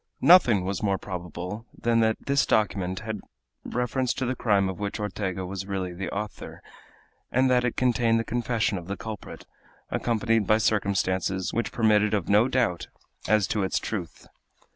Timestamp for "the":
4.25-4.35, 5.93-6.09, 8.19-8.23, 8.87-8.97